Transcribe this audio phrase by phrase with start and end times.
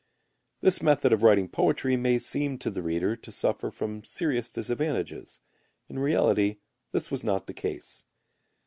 [0.61, 5.41] This method of writing poetry may seem to the reader to suffer from serious disadvantages.
[5.89, 6.57] In reality
[6.91, 8.03] this was not the case.